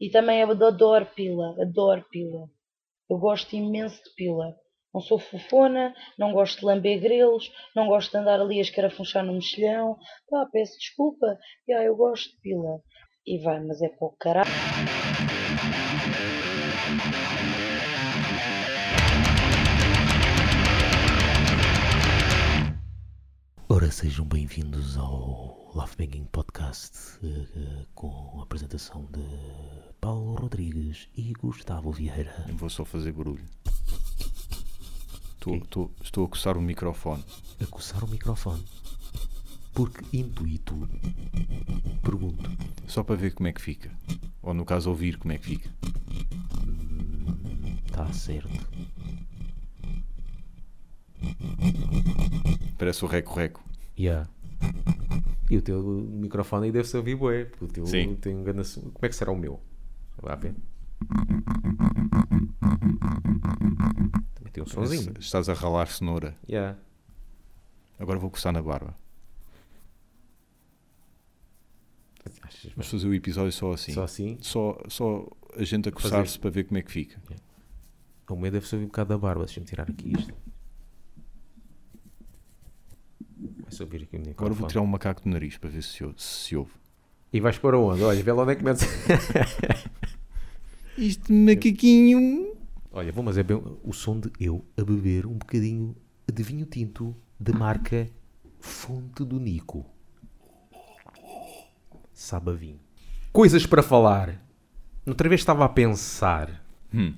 [0.00, 2.48] E também adoro pila, adoro pila.
[3.08, 4.56] Eu gosto imenso de pila.
[4.92, 9.24] Não sou fofona, não gosto de lamber grelos, não gosto de andar ali a escarafunchar
[9.24, 9.96] no mexilhão.
[10.28, 11.38] Pá, peço desculpa.
[11.68, 12.80] Já, eu gosto de pila.
[13.26, 14.50] E vai, mas é para o caralho.
[23.90, 29.20] Sejam bem-vindos ao Love Banging Podcast eh, com a apresentação de
[30.00, 32.32] Paulo Rodrigues e Gustavo Vieira.
[32.48, 33.44] Eu vou só fazer barulho.
[35.34, 37.24] Estou, estou, estou a coçar o microfone.
[37.60, 38.64] A coçar o microfone.
[39.74, 40.88] Porque intuito,
[42.02, 42.48] pergunto,
[42.86, 43.90] Só para ver como é que fica.
[44.40, 45.70] Ou no caso, ouvir como é que fica.
[47.86, 48.68] está certo?
[52.78, 53.69] Parece o reco-reco.
[54.00, 54.26] Yeah.
[55.50, 58.14] E o teu microfone aí deve-se ouvir bué, porque o teu Sim.
[58.16, 58.66] tem um grande...
[58.74, 59.60] Como é que será o meu?
[60.22, 60.54] Vai ver.
[64.34, 65.12] Também tem um sonzinho.
[65.18, 66.34] Estás a ralar cenoura.
[66.48, 66.78] Yeah.
[67.98, 68.96] Agora vou coçar na barba.
[72.42, 73.92] Achas Vamos fazer o episódio só assim.
[73.92, 74.38] Só assim?
[74.40, 77.20] Só, só a gente a coçar-se para ver como é que fica.
[78.30, 79.44] O meu deve-se ouvir um bocado da barba.
[79.44, 80.32] Deixa-me tirar aqui isto.
[83.84, 84.30] Aqui o microfone.
[84.36, 86.14] Agora vou tirar um macaco do nariz para ver se se ouve.
[86.20, 86.70] Se ouve.
[87.32, 88.02] E vais para onde?
[88.02, 88.86] Olha, vê lá onde é que metes.
[90.98, 92.54] Isto macaquinho.
[92.92, 95.94] Olha, vou mas é bem o som de eu a beber um bocadinho
[96.32, 98.08] de vinho tinto de marca
[98.58, 99.86] Fonte do Nico.
[102.12, 102.80] Sabe a vinho.
[103.32, 104.44] Coisas para falar.
[105.06, 107.14] Outra vez estava a pensar Hum,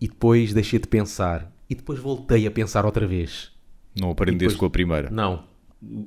[0.00, 3.52] e depois deixei de pensar e depois voltei a pensar outra vez.
[4.00, 5.10] não aprendeste depois- com a primeira.
[5.10, 5.44] Não.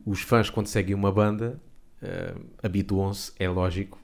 [0.06, 1.62] Os fãs, quando seguem uma banda,
[2.02, 4.00] eh, habituam-se, é lógico,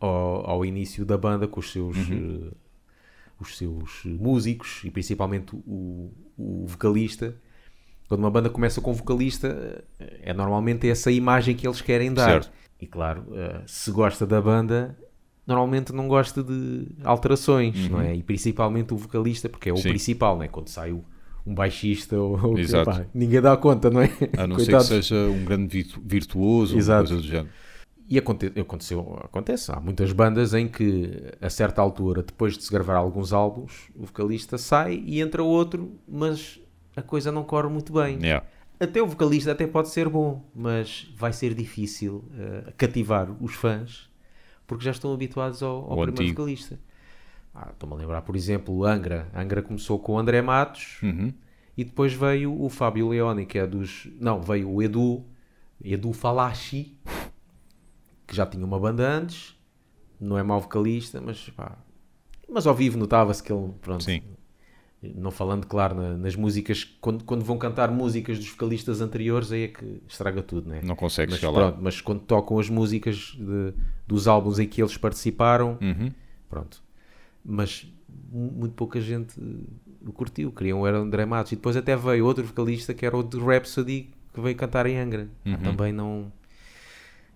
[0.00, 2.52] ao, ao início da banda com os seus, eh,
[3.40, 7.34] os seus músicos e principalmente o, o vocalista.
[8.08, 12.12] Quando uma banda começa com um vocalista, eh, é normalmente essa imagem que eles querem
[12.12, 12.42] dar.
[12.44, 12.52] Certo.
[12.80, 14.96] E claro, eh, se gosta da banda,
[15.46, 18.14] normalmente não gosta de alterações, não é?
[18.14, 19.88] E principalmente o vocalista, porque é o Sim.
[19.88, 20.48] principal, não é?
[20.48, 21.04] Quando sai o-
[21.46, 22.90] um baixista ou, ou Exato.
[22.90, 24.10] pá, ninguém dá conta, não é?
[24.36, 24.86] A não Coitados.
[24.86, 27.08] ser que seja um grande virtu- virtuoso ou Exato.
[27.08, 27.48] coisa do género.
[28.08, 31.10] E aconte aconteceu, acontece, há muitas bandas em que
[31.40, 35.92] a certa altura, depois de se gravar alguns álbuns, o vocalista sai e entra outro,
[36.06, 36.60] mas
[36.94, 38.18] a coisa não corre muito bem.
[38.20, 38.46] Yeah.
[38.78, 44.10] Até o vocalista até pode ser bom, mas vai ser difícil eh, cativar os fãs
[44.66, 46.32] porque já estão habituados ao, ao Ao primeiro antigo.
[46.42, 46.78] vocalista.
[47.54, 49.28] Ah, Estou-me a lembrar, por exemplo, Angra.
[49.34, 51.32] Angra começou com o André Matos Uhum.
[51.76, 54.08] e depois veio o Fábio Leoni, que é dos.
[54.20, 55.24] Não, veio o Edu,
[55.82, 56.96] Edu Falachi,
[58.26, 59.56] que já tinha uma banda antes,
[60.20, 61.78] não é mau vocalista, mas pá.
[62.48, 64.20] Mas ao vivo notava-se que ele, pronto, Sim.
[65.14, 69.64] não falando, claro, na- nas músicas, quando, quando vão cantar músicas dos vocalistas anteriores, aí
[69.64, 70.80] é que estraga tudo, né?
[70.84, 71.58] Não consegue mas, chegar lá.
[71.70, 73.74] pronto, mas quando tocam as músicas de-
[74.06, 76.10] dos álbuns em que eles participaram, Uhum.
[76.48, 76.82] pronto.
[77.44, 77.92] Mas
[78.30, 79.38] mu- muito pouca gente
[80.06, 81.52] o curtiu, queriam era o André Matos.
[81.52, 84.98] E depois até veio outro vocalista que era o de Rhapsody, que veio cantar em
[84.98, 85.28] Angra.
[85.44, 85.56] Uhum.
[85.58, 86.32] Também não...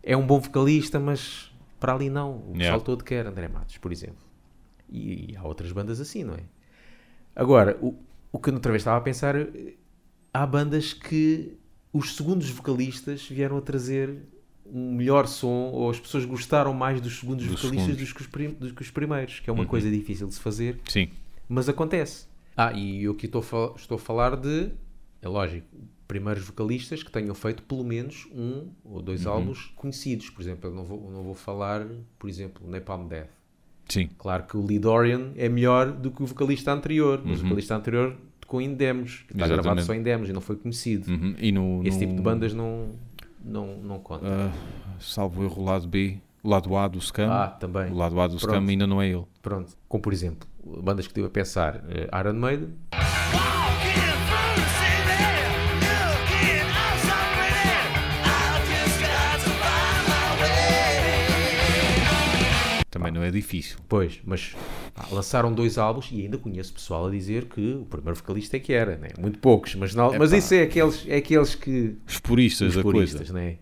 [0.02, 2.36] É um bom vocalista, mas para ali não.
[2.36, 2.84] O pessoal Yeah.
[2.84, 4.26] todo quer André Matos, por exemplo.
[4.90, 6.40] E, há outras bandas assim, não é?
[7.36, 7.94] Agora, o,
[8.32, 9.74] o que eu outra vez estava a pensar, eh,
[10.32, 11.56] há bandas que
[11.92, 14.16] os segundos vocalistas vieram a trazer
[14.72, 18.00] um melhor som, ou as pessoas gostaram mais dos segundos Dos vocalistas segundos.
[18.04, 19.68] dos que, os prim- dos que os primeiros, que é uma Uhum.
[19.68, 21.08] coisa difícil de se fazer, Sim.
[21.48, 22.26] mas acontece.
[22.56, 24.70] Ah, e eu aqui estou a, estou a falar de,
[25.22, 25.66] é lógico,
[26.06, 29.32] primeiros vocalistas que tenham feito pelo menos um ou dois Uhum.
[29.32, 30.30] álbuns conhecidos.
[30.30, 31.86] Por exemplo, eu não vou, não vou falar,
[32.18, 33.28] por exemplo, Napalm Death.
[33.88, 34.08] Sim.
[34.18, 37.48] Claro que o Lee Dorian é melhor do que o vocalista anterior, mas o Uhum.
[37.50, 39.62] vocalista anterior tocou em demos, está Exatamente.
[39.62, 41.10] gravado só em demos e não foi conhecido.
[41.10, 41.34] Uhum.
[41.38, 42.90] E no, Esse no- tipo de bandas não,
[43.44, 44.26] não, não conta.
[44.26, 44.52] ah,
[45.00, 47.30] salvo erro, o lado B, o lado A do Scam.
[47.30, 47.90] Ah, também.
[47.92, 48.50] O lado A do Pronto.
[48.52, 49.24] Scam ainda não é ele.
[49.42, 49.76] Pronto.
[49.88, 50.48] Como por exemplo,
[50.82, 52.74] bandas que estive a pensar, eh, Iron Maiden,
[62.90, 63.78] Também não é difícil.
[63.88, 64.56] Pois, mas
[65.00, 68.60] pá, lançaram dois álbuns e ainda conheço pessoal a dizer que o primeiro vocalista é
[68.60, 69.08] que era, né?
[69.18, 71.96] muito poucos, mas, não, mas isso é aqueles, é aqueles que.
[72.06, 73.32] Os puristas Os da puristas, coisa.
[73.32, 73.56] né?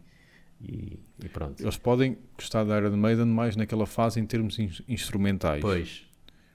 [0.60, 1.62] E, e pronto.
[1.62, 5.60] Eles podem gostar da Iron Maiden mais naquela fase em termos in- instrumentais.
[5.60, 6.02] Pois.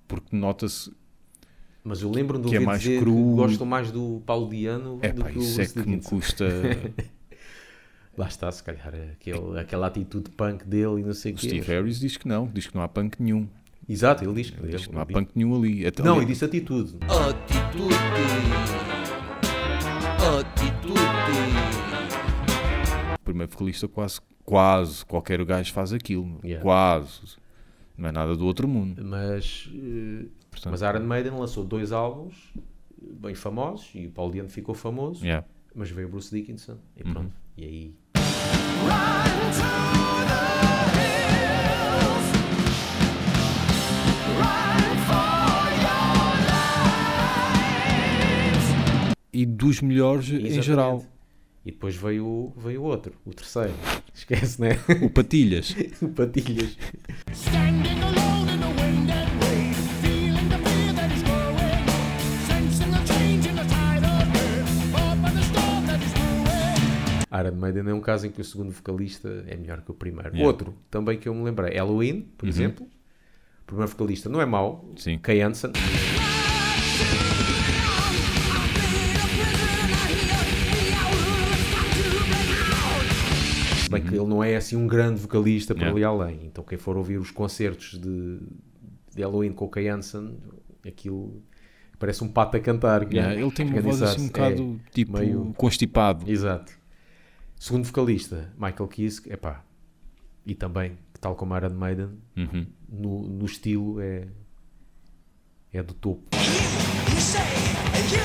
[0.07, 0.91] Porque nota-se.
[1.83, 3.13] Mas eu lembro-me de Que é mais dizer cru.
[3.15, 6.01] que gostam mais do Paulo Diano É do pá, que o isso é que me
[6.01, 6.45] custa.
[8.17, 11.47] Lá está, se calhar, aquele, aquela atitude punk dele e não sei o quê.
[11.47, 13.47] Steve Harris diz que não, diz que não há punk nenhum.
[13.89, 15.85] Exato, ele diz que Diz que não há ele- punk nenhum ali.
[15.85, 16.97] Até Não, ali- ele disse atitude.
[17.03, 17.95] Atitude.
[20.39, 21.01] Atitude.
[23.15, 26.39] o primeiro vocalista quase, quase qualquer gajo faz aquilo.
[26.43, 26.61] Yeah.
[26.61, 27.21] Quase.
[27.97, 29.03] Não é nada do outro mundo.
[29.05, 32.35] Mas, eh, Portanto, mas Iron Maiden lançou dois álbuns
[33.01, 35.45] bem famosos e o Paul Diano ficou famoso, yeah.
[35.75, 37.13] mas veio Bruce Dickinson e Uhum.
[37.13, 37.33] pronto.
[37.57, 37.95] E aí
[49.41, 50.61] E dos melhores em Exatamente.
[50.63, 51.05] geral.
[51.65, 53.73] E depois veio, o- veio outro, o terceiro.
[54.13, 54.77] Esquece, né?
[55.01, 55.75] O Patilhas.
[56.01, 56.77] o Patilhas.
[57.33, 61.87] Standing alone in a wind and wave, feeling the fear that is growing,
[62.47, 67.45] sensing the change in the tide of earth, caught by the storm that is brewing.
[67.47, 70.29] Iron Maiden é um caso em que o segundo vocalista é melhor que o primeiro.
[70.29, 70.45] Yeah.
[70.47, 72.85] Outro, também que eu me lembrei, Halloween, por exemplo.
[73.63, 75.17] O primeiro vocalista não é mau, Sim.
[75.19, 75.71] Kay Hansen.
[83.97, 86.09] Se bem que ele não é assim um grande vocalista para Yeah.
[86.09, 86.45] ali além.
[86.47, 88.39] Então quem for ouvir os concertos de,
[89.15, 90.37] de Halloween com o Kay Hansen,
[90.87, 91.41] aquilo
[91.99, 93.03] parece um pato a cantar.
[93.11, 94.63] Yeah, ele tem uma voz assim um Organizar-se.
[94.63, 96.27] bocado tipo meio- constipado.
[96.27, 96.73] É, exato.
[97.59, 99.63] Segundo vocalista, Michael Kiske, epá,
[100.45, 102.65] e também, tal como Iron Maiden, Uhum.
[102.89, 104.27] no, no estilo é,
[105.71, 106.23] é do topo.
[106.33, 107.41] You say
[108.11, 108.21] you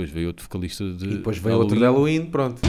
[0.00, 1.04] depois veio outro vocalista de.
[1.04, 2.16] E depois veio outro de Halloween.
[2.20, 2.60] Halloween, pronto.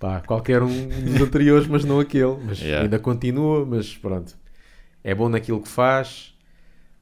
[0.00, 2.36] Pá, qualquer um dos anteriores, mas não aquele.
[2.44, 2.84] Mas Yeah.
[2.84, 4.34] ainda continua, mas pronto.
[5.02, 6.34] É bom naquilo que faz,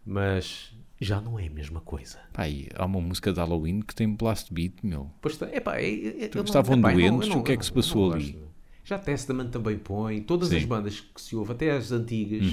[0.07, 0.72] mas
[1.03, 2.19] já não é a mesma coisa.
[2.33, 5.11] Pá, e há uma música de Halloween que tem blast beat, meu.
[5.21, 7.29] Pois está, epá, é, é, eu não- estavam não- doentes?
[7.29, 8.39] eu não- O que é que se não- passou não ali?
[8.85, 10.57] Já Testament também põe, todas Sim.
[10.57, 10.61] Uhum.
[10.61, 12.47] as bandas que se ouve, até as antigas,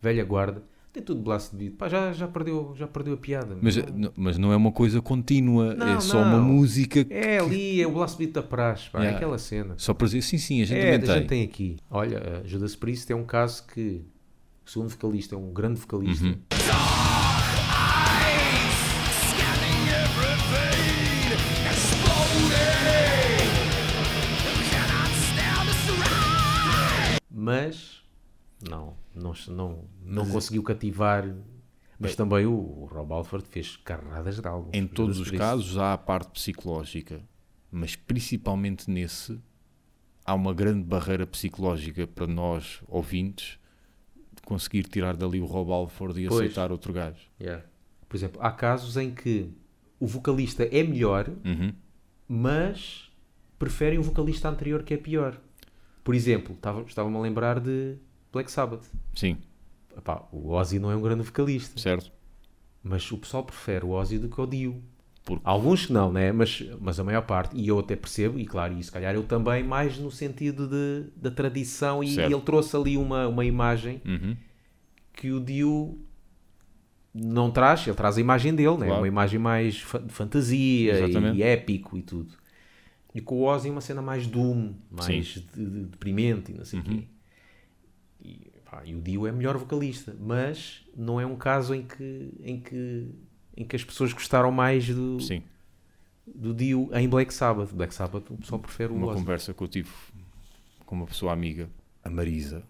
[0.00, 0.62] velha guarda,
[0.92, 1.74] tem tudo blast beat.
[1.74, 3.56] Pá, já, já, perdeu, já perdeu a piada.
[3.60, 6.44] Mas, Não- mas não é uma coisa contínua, Não, é só uma não.
[6.44, 7.06] música.
[7.10, 9.16] É ali, é o blast beat da praxe, pá, é Yeah.
[9.18, 9.74] aquela cena.
[9.76, 11.18] Só para dizer, sim, sim, a gente É, também a tem.
[11.20, 11.76] gente tem aqui.
[11.90, 14.02] Olha, a Judas Priest é um caso que
[14.64, 16.24] o segundo vocalista é um grande vocalista.
[16.24, 16.36] Uhum.
[27.54, 28.02] Mas
[28.68, 31.34] não, não, não, não conseguiu cativar.
[31.98, 34.70] Mas também o, o Rob Alford fez carradas de álbuns.
[34.74, 37.22] Em todos os casos há a parte psicológica,
[37.70, 39.40] mas principalmente nesse
[40.24, 43.58] há uma grande barreira psicológica para nós, ouvintes,
[44.44, 46.40] conseguir tirar dali o Rob Alford e Pois.
[46.40, 47.28] aceitar outro gajo.
[47.40, 47.64] Yeah.
[48.08, 49.50] Por exemplo, há casos em que
[50.00, 51.72] o vocalista é melhor, Uhum.
[52.28, 53.10] mas
[53.58, 55.40] preferem o vocalista anterior que é pior.
[56.04, 57.96] Por exemplo, estava- estava-me a lembrar de
[58.32, 58.84] Black Sabbath.
[59.14, 59.38] Sim,
[59.96, 62.12] Epá, o Ozzy não é um grande vocalista, certo?
[62.82, 64.82] mas o pessoal prefere o Ozzy do que o Dio.
[65.24, 66.30] Porque- Alguns não, né?
[66.32, 69.22] mas, mas a maior parte, e eu até percebo, e claro, e se calhar eu
[69.22, 72.30] também, mais no sentido de, da tradição, e Certo.
[72.30, 74.36] ele trouxe ali uma, uma imagem Uhum.
[75.14, 75.98] que o Dio
[77.14, 78.86] não traz, ele traz a imagem dele, né?
[78.86, 79.00] Claro.
[79.00, 81.38] uma imagem mais de fantasia Exatamente.
[81.38, 82.34] e, épico e tudo.
[83.14, 86.80] E com o Ozzy uma cena mais doom, mais de, de- deprimente e não sei
[86.80, 86.98] o Uhum.
[86.98, 87.04] quê.
[88.20, 92.30] E, pá, e o Dio é melhor vocalista, mas não é um caso em que,
[92.42, 93.08] em que,
[93.56, 95.42] em que as pessoas gostaram mais do, Sim.
[96.26, 97.72] do Dio em Black Sabbath.
[97.72, 99.18] Black Sabbath o pessoal prefere o Uma Ozzy.
[99.20, 99.90] conversa que eu tive
[100.84, 101.68] com uma pessoa amiga,
[102.02, 102.64] a Marisa.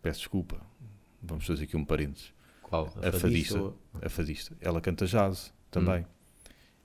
[0.00, 0.60] Peço desculpa,
[1.22, 2.32] vamos fazer aqui um parênteses.
[2.62, 2.86] Qual?
[3.02, 6.06] a fadista, ou- a fadista, ela canta jazz também.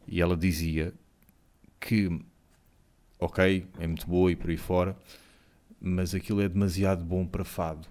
[0.06, 0.94] E ela dizia
[1.80, 2.20] que,
[3.20, 4.96] ok, é muito boa e por aí fora,
[5.80, 7.88] mas aquilo é demasiado bom para fado.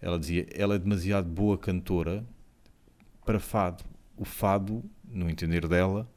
[0.00, 2.24] Ela dizia, ela é demasiado boa cantora
[3.24, 3.84] para fado.
[4.16, 6.08] O fado, no entender dela,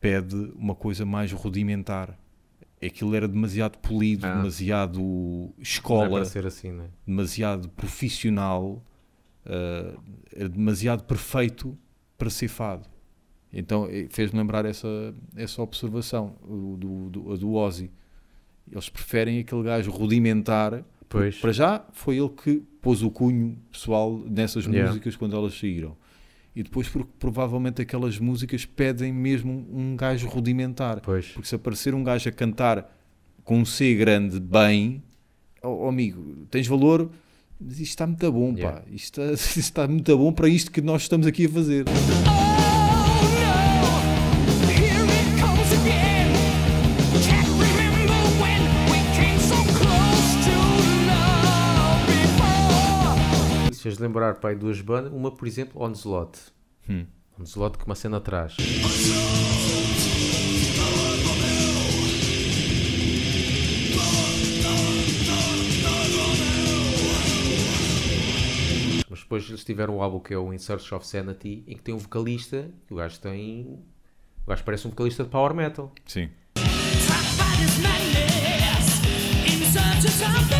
[0.00, 2.18] pede uma coisa mais rudimentar.
[2.80, 4.36] Aquilo era demasiado polido, Ah.
[4.36, 6.88] demasiado é escola assim, né?
[7.06, 8.82] demasiado profissional,
[10.34, 11.76] era demasiado perfeito
[12.16, 12.86] para ser fado.
[13.52, 17.90] Então eh, fez-me lembrar essa, essa observação do, do, a do Ozzy.
[18.70, 21.38] Eles preferem aquele gajo rudimentar Pois.
[21.38, 24.88] Para já foi ele que pôs o cunho pessoal nessas Yeah.
[24.88, 25.96] músicas quando elas saíram.
[26.54, 31.00] E depois porque provavelmente aquelas músicas pedem mesmo um gajo rudimentar.
[31.00, 31.28] Pois.
[31.28, 32.94] Porque se aparecer um gajo a cantar
[33.44, 35.02] com um C grande bem,
[35.62, 37.10] oh, oh, amigo, tens valor,
[37.60, 38.58] mas isto está muito bom, pá.
[38.58, 38.84] Yeah.
[38.90, 41.84] Isto está, isto está muito bom para isto que nós estamos aqui a fazer.
[53.88, 55.10] Se fez lembrar, pai, duas bandas.
[55.10, 56.38] Uma, por exemplo, Onslaught.
[56.90, 57.06] Hum.
[57.40, 58.54] Onslaught com uma cena atrás.
[69.08, 71.82] Mas depois eles tiveram o álbum que é o In Search of Sanity, em que
[71.82, 73.82] tem um vocalista, e o gajo tem.
[74.44, 75.90] O gajo parece um vocalista de power metal.
[76.04, 76.28] Sim.
[76.56, 79.00] This madness
[79.46, 80.57] in search of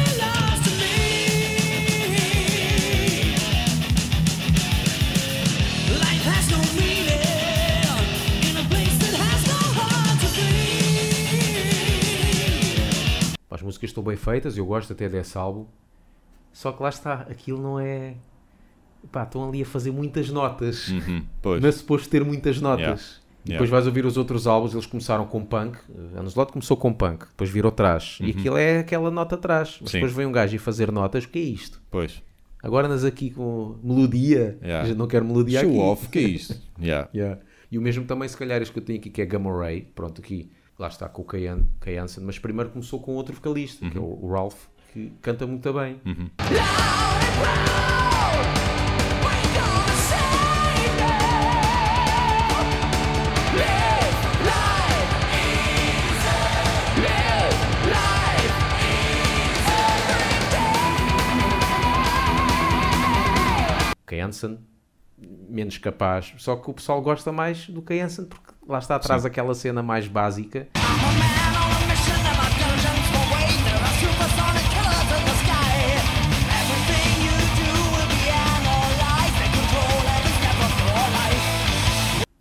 [13.78, 15.66] músicas estão bem feitas, eu gosto até desse álbum.
[16.52, 18.14] Só que lá está, aquilo não é.
[19.12, 20.88] Pá, estão ali a fazer muitas notas.
[20.88, 21.24] Uhum.
[21.40, 21.62] Pois.
[21.62, 22.82] Não é suposto ter muitas notas.
[22.86, 23.22] Yeah.
[23.44, 25.78] E depois vais ouvir os outros álbuns, eles começaram com punk.
[26.16, 28.18] A Slot começou com punk, depois virou trás.
[28.20, 29.78] E aquilo é aquela nota atrás.
[29.80, 29.86] Mas Uhum.
[29.86, 29.92] Sim.
[29.98, 31.80] depois vem um gajo e fazer notas, o que é isto?
[31.90, 32.20] Pois.
[32.62, 34.58] Agora andas aqui com melodia.
[34.62, 34.92] Yeah.
[34.94, 35.78] Não quer melodia Show aqui.
[35.78, 36.56] off, que é isto?
[36.80, 37.08] Yeah.
[37.14, 37.40] Yeah.
[37.70, 39.82] E o mesmo também, se calhar, este que eu tenho aqui, que é Gamma Ray.
[39.94, 42.24] Pronto, aqui, lá está com o Kay Han- Kay Hansen.
[42.24, 46.00] Mas primeiro começou com outro vocalista, que é o Ralph, que canta muito bem.
[46.06, 46.30] Uhum.
[64.20, 64.58] Hansen,
[65.48, 66.34] menos capaz.
[66.38, 69.82] Só que o pessoal gosta mais do Kay Hansen, porque lá está atrás aquela cena
[69.82, 70.68] mais básica.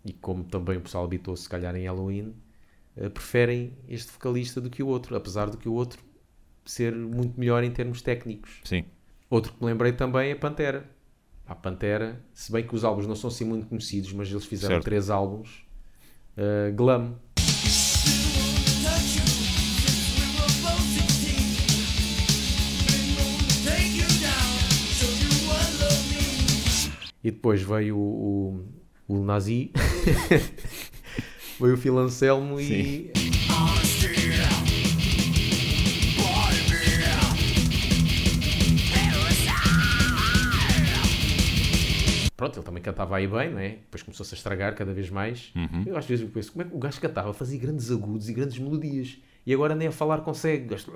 [0.04, 2.34] E como também o pessoal habitou-se se calhar em Halloween,
[2.96, 6.02] eh, preferem este vocalista do que o outro, apesar do que o outro
[6.64, 8.60] ser muito melhor em termos técnicos.
[8.64, 8.84] Sim.
[9.28, 10.88] Outro que me lembrei também é Pantera.
[11.46, 14.76] A Pantera, se bem que os álbuns não são assim muito conhecidos, mas eles fizeram
[14.76, 14.84] Certo.
[14.84, 15.66] três álbuns.
[16.38, 17.16] Eh, Glam,
[27.24, 28.62] e depois veio o,
[29.08, 29.72] o, o Nazi,
[31.60, 33.10] veio o Phil Anselmo e
[42.38, 43.70] Pronto, ele também cantava aí bem, não é?
[43.70, 45.52] Depois começou-se a estragar cada vez mais.
[45.84, 47.34] Eu às vezes eu penso, como é que o gajo cantava?
[47.34, 49.18] Fazia grandes agudos e grandes melodias.
[49.44, 50.66] E agora nem a falar consegue.
[50.66, 50.92] O gajo-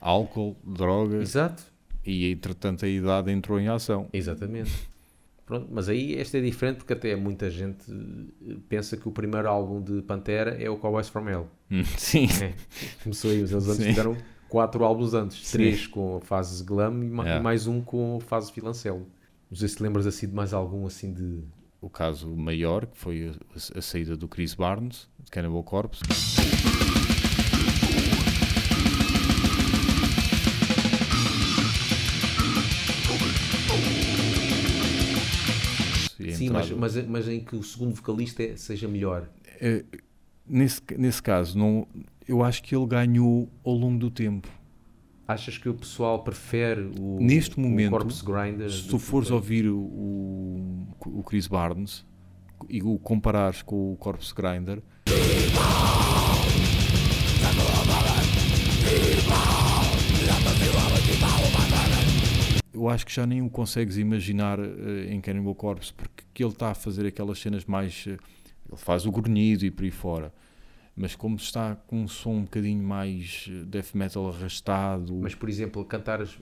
[0.00, 1.62] Álcool, droga Exato.
[2.04, 4.08] e entretanto a idade entrou em ação.
[4.12, 4.72] Exatamente.
[5.46, 9.48] Pronto, mas aí este é diferente porque até muita gente eh, pensa que o primeiro
[9.48, 11.46] álbum de Pantera é o Cowboys from Hell.
[11.70, 12.26] Hum, Sim.
[12.42, 12.52] É,
[13.02, 13.84] começou aí, eles antes Sim.
[13.84, 14.16] fizeram
[14.48, 15.46] quatro álbuns antes.
[15.46, 15.56] Sim.
[15.58, 19.06] Três com a fase glam e, e mais um com a fase Filancelo.
[19.50, 21.42] Não sei se te lembras assim de mais algum assim de...
[21.80, 26.02] O caso maior, que foi a, a saída do Chris Barnes, de Cannibal Corpse.
[36.34, 39.28] Sim, mas, mas, mas em que o segundo vocalista é- seja melhor.
[39.60, 39.84] Eh,
[40.46, 41.86] nesse, nesse caso, não,
[42.26, 44.48] eu acho que ele ganhou ao longo do tempo.
[45.28, 48.70] Achas que o pessoal prefere o, Neste o momento, Corpse Grinder?
[48.70, 49.76] Se tu fores o- ouvir o,
[51.06, 52.02] o Chris Barnes
[52.68, 54.82] e o comparares com o Corpse Grinder,
[62.72, 66.52] eu acho que já nem o consegues imaginar eh, em Cannibal Corpse, porque que ele
[66.52, 68.04] está a fazer aquelas cenas mais.
[68.06, 68.10] eh,
[68.68, 70.32] ele faz o grunhido e por aí fora.
[71.00, 75.48] Mas como está com um som um bocadinho mais eh, death metal arrastado, Mas, por
[75.48, 76.36] exemplo, cantar as,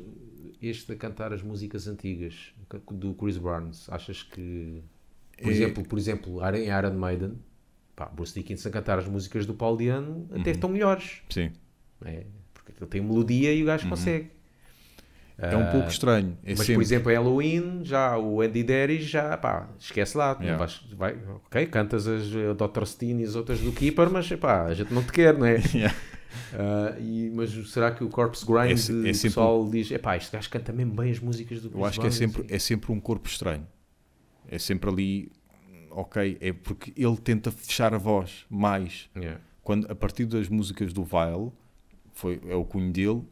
[0.62, 2.54] este a cantar as músicas antigas
[2.92, 4.82] do Chris Barnes, achas que,
[5.42, 7.32] por É- exemplo, por exemplo, em Iron Maiden,
[7.94, 11.50] pá, Bruce Dickinson a cantar as músicas do Paul Diano até estão melhores, sim,
[12.04, 14.30] é, porque ele tem melodia e o gajo consegue.
[15.38, 16.36] É um pouco estranho.
[16.42, 20.36] É Mas, por sempre- exemplo, Halloween, já o Andy Derry, já, pá, esquece lá.
[20.40, 20.56] Yeah.
[20.56, 21.16] vais- vai,
[21.46, 22.84] ok, cantas as eh, Dr.
[22.86, 25.56] Steen e as outras do Keeper, mas, pá, a gente não te quer, não é?
[25.74, 25.94] Yeah.
[26.54, 29.90] Ah, e- mas será que o Corpse Grind, É se- é o sempre pessoal diz,
[29.90, 32.28] epá, este gajo canta mesmo bem as músicas do Eu acho que é Chris Brown",
[32.32, 32.54] sempre, assim.
[32.54, 33.66] é sempre um corpo estranho.
[34.48, 35.32] É sempre ali,
[35.90, 39.08] ok, é porque ele tenta fechar a voz mais.
[39.16, 39.40] Yeah.
[39.62, 41.50] Quando, a partir das músicas do Vile,
[42.12, 43.22] foi, é o cunho dele,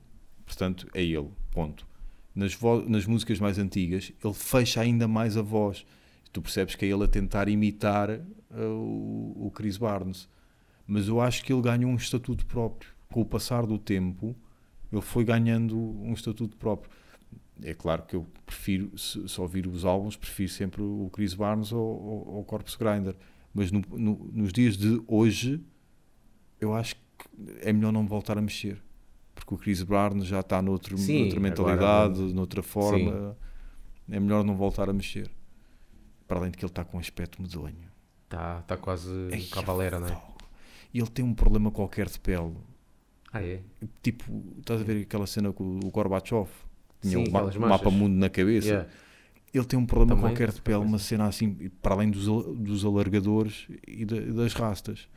[0.45, 1.87] portanto é ele, ponto.
[2.35, 5.87] Nas, nas músicas mais antigas, ele fecha ainda mais a voz.
[6.33, 8.21] Tu percebes que é ele a tentar imitar uh,
[8.61, 10.29] o, o Chris Barnes.
[10.87, 12.91] Mas eu acho que ele ganhou um estatuto próprio.
[13.13, 14.35] Com o passar do tempo,
[14.93, 16.91] ele foi ganhando um estatuto próprio.
[17.63, 21.71] É claro que eu prefiro, se, se ouvir os álbuns, prefiro sempre o Chris Barnes
[21.71, 23.15] ou, ou, ou o Corpse Grinder.
[23.55, 25.61] Mas no- no- nos dias de hoje,
[26.61, 27.01] eu acho que
[27.61, 28.83] é melhor não voltar a mexer.
[29.35, 31.43] Porque o Chris Barnes já está noutro, Sim, noutra agora
[31.77, 33.37] mentalidade, noutra forma.
[34.11, 35.31] É melhor não voltar a mexer.
[36.29, 37.75] Para além de que ele está com um aspecto medonho.
[38.29, 40.23] Tá, tá quase Ei, cavalera, não é?
[40.93, 42.55] E ele tem um problema qualquer de pele.
[43.33, 43.61] Ah, é?
[44.03, 44.25] Tipo,
[44.59, 46.49] estás a ver aquela cena com o Gorbachev?
[47.03, 47.93] Tinha Sim, o ma- mapa manchas.
[47.93, 48.69] mundo na cabeça.
[48.69, 48.89] Yeah.
[49.53, 52.85] Ele tem um problema Também, qualquer de pele, uma cena assim, para além dos, dos
[52.85, 55.09] alargadores e da- das rastas.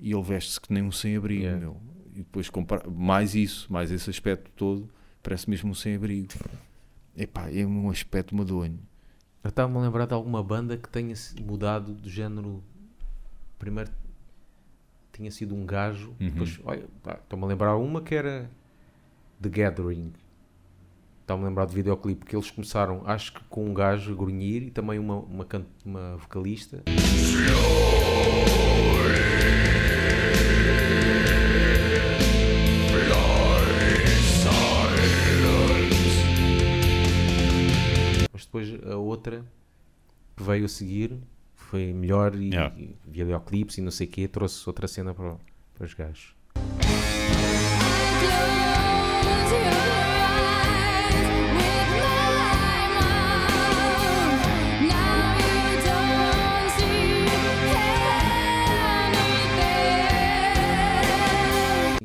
[0.00, 1.60] E ele veste-se que nem um sem-abrigo, Yeah.
[1.60, 1.76] meu.
[2.18, 4.88] E depois, compara- mais isso, mais esse aspecto todo,
[5.22, 6.26] parece mesmo um sem-abrigo.
[7.16, 8.76] Epá, é um aspecto medonho.
[9.44, 11.14] Eu estava-me a lembrar de alguma banda que tenha
[11.46, 12.60] mudado do género.
[13.56, 13.90] Primeiro
[15.12, 16.28] tinha sido um gajo, Uhum.
[16.30, 16.50] depois,
[17.20, 18.50] estou-me a lembrar uma que era
[19.40, 20.12] The Gathering.
[21.20, 24.64] Estava-me a lembrar do videoclipe que eles começaram, acho que com um gajo a grunhir
[24.64, 25.46] e também uma, uma,
[25.84, 26.82] uma vocalista.
[38.48, 39.44] Depois a outra
[40.34, 41.18] que veio a seguir
[41.54, 42.74] foi melhor e, Yeah.
[42.78, 45.36] e videoclipes e não sei o quê, trouxe outra cena para,
[45.74, 46.34] para os gajos.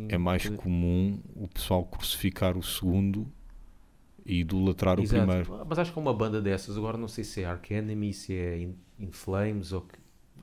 [0.10, 3.28] É mais comum o pessoal crucificar o segundo
[4.26, 5.26] e idolatrar o Exato.
[5.26, 5.66] primeiro.
[5.68, 8.34] Mas acho que é uma banda dessas, agora não sei se é Ark Enemy, se
[8.36, 9.98] é In, In Flames ou que.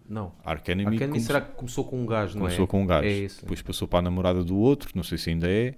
[0.09, 0.33] Não.
[0.45, 2.49] Ark Enemy Ark Enemy será que começou com um gajo, não é?
[2.49, 3.41] começou com um gajo, É esse.
[3.43, 5.75] depois passou para a namorada do outro, não sei se ainda é,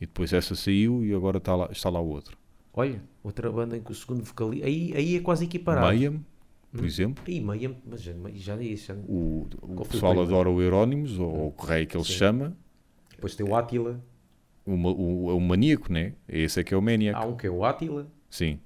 [0.00, 2.38] e depois essa saiu e agora está lá, está lá o outro.
[2.72, 4.66] Olha, outra banda em que o segundo vocalista.
[4.66, 5.86] Aí, aí é quase equiparado.
[5.88, 6.24] Mayhem,
[6.72, 8.86] por exemplo, Aí, Mayhem, mas já, já é isso.
[8.86, 8.94] Já...
[8.94, 12.18] o, o o pessoal adora o Euronymous, ou o Correio que ele se Sim.
[12.18, 12.56] chama,
[13.10, 14.00] Depois tem o Attila.
[14.64, 16.14] O, o, o maníaco, né?
[16.28, 17.16] Esse é que é o Maniac.
[17.18, 18.06] Há um que é o Attila.
[18.30, 18.60] Sim.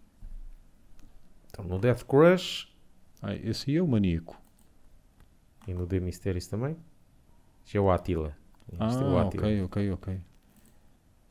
[1.51, 2.69] Então no Death Crush
[3.23, 4.41] Ah, esse aí é o maníaco.
[5.67, 6.77] e no The Mysteries também.
[7.65, 8.37] Já é o Attila.
[8.79, 9.43] Ah, é o Attila.
[9.47, 10.21] ok, ok, ok.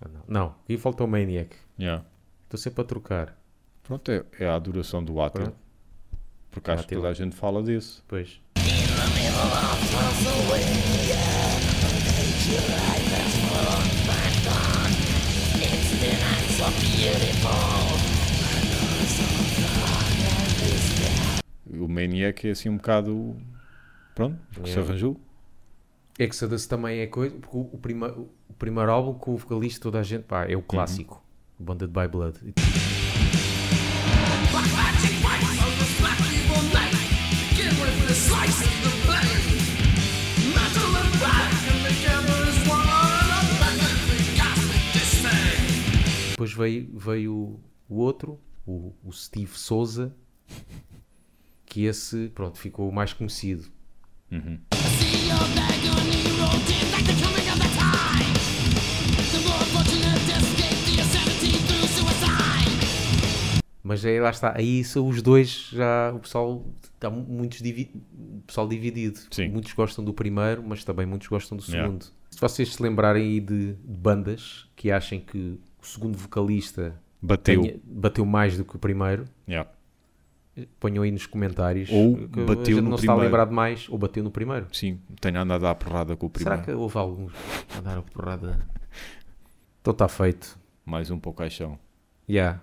[0.01, 0.21] Ah, não.
[0.27, 1.55] não, aqui falta o Maniac.
[1.79, 2.05] Yeah.
[2.43, 3.37] Estou sempre a trocar.
[3.83, 5.13] Pronto, é, é a adoração do.
[5.13, 5.55] Pronto.
[6.51, 7.97] Porque acho que toda a gente fala desse.
[8.01, 8.41] Depois.
[21.79, 23.35] O Maniac é assim um bocado.
[24.13, 25.19] Pronto, porque se arranjou.
[26.17, 27.35] Exodus também é coisa.
[27.35, 30.23] Porque o, prima, o primeiro álbum com o vocalista, toda a gente.
[30.23, 31.23] Pá, é o clássico.
[31.59, 32.39] Bonded by Blood.
[46.35, 50.13] Depois veio, veio o- outro, o, o Steve Souza,
[51.65, 53.71] que esse, pronto, ficou o mais conhecido.
[63.83, 67.91] Mas aí lá está, aí são os dois já, o pessoal está mu- muitos divi
[68.47, 69.19] pessoal dividido.
[69.29, 69.49] Sim.
[69.49, 71.85] Muitos gostam do primeiro, mas também muitos gostam do Yeah.
[71.87, 72.05] segundo.
[72.31, 77.61] Se vocês se lembrarem aí de, de bandas que achem que o segundo vocalista Bateu.
[77.61, 79.69] tenha- bateu mais do que o primeiro, Yeah.
[80.79, 81.89] ponham aí nos comentários.
[81.91, 83.21] Ou que a bateu gente no não está a primeiro.
[83.23, 84.67] lembrar de mais, ou bateu no primeiro.
[84.71, 86.55] Sim, tenho andado à porrada com o primeiro.
[86.61, 87.33] Será que houve alguns
[87.77, 88.59] a dar a porrada?
[89.81, 90.57] Então está feito.
[90.85, 91.77] Mais um para o caixão.
[92.27, 92.61] Já.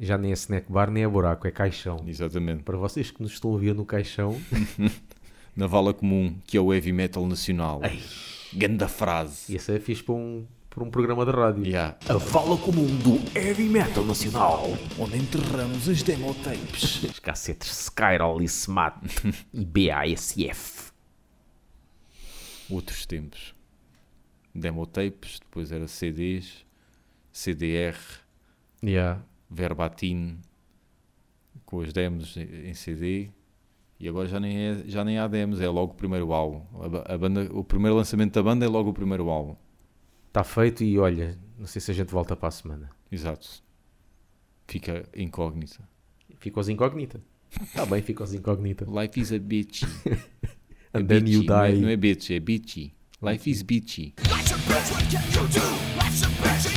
[0.00, 1.96] Já nem é snack bar, nem é buraco, é caixão.
[2.06, 2.62] Exatamente.
[2.64, 4.36] Para vocês que nos estão a ver no caixão,
[5.54, 7.80] Na vala comum, que é o heavy metal nacional.
[8.54, 9.52] Ganda frase.
[9.52, 11.66] e essa é fixe para um, para um programa de rádio.
[11.66, 11.98] Yeah.
[12.08, 14.64] A fala comum do heavy metal nacional.
[14.98, 17.02] Onde enterramos as demo tapes.
[17.02, 18.96] Os cacetes Skyroll e Smat
[19.52, 20.90] e BASF.
[22.70, 23.54] Outros tempos.
[24.54, 26.64] demo tapes, depois era CDs,
[27.30, 27.96] CDR,
[28.82, 29.22] Yeah.
[29.48, 30.38] Verbatim,
[31.64, 33.28] com as demos em CD.
[34.00, 36.64] E agora já nem, é, já nem há demos, é logo o primeiro álbum.
[36.80, 39.54] A a banda, o primeiro lançamento da banda é logo o primeiro álbum.
[40.32, 42.88] Está feito e olha, não sei se a gente volta para a semana.
[43.10, 43.62] Exato.
[44.66, 45.86] Fica incógnita.
[46.38, 47.20] Fica os incógnita.
[47.60, 48.86] Está bem, fica os incógnita.
[48.86, 49.84] Life is a bitchy.
[50.94, 51.80] É And then you bitchy, não é- die.
[51.80, 52.94] Não é bitch, é bitchy.
[53.22, 54.14] Life is bitchy.
[56.12, 56.71] Só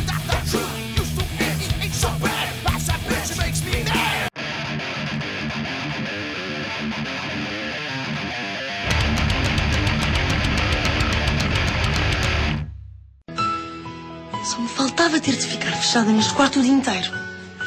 [15.26, 17.12] ter de ficar fechada neste quarto o dia inteiro.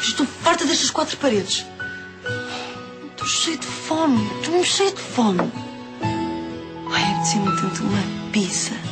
[0.01, 1.67] Estou farta destas quatro paredes.
[3.11, 4.25] Estou cheia de fome.
[4.37, 5.53] Estou mesmo cheia de fome.
[6.93, 8.88] Ai, apetecia-me tanto uma pizza.